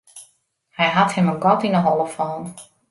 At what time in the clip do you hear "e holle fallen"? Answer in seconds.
1.77-2.45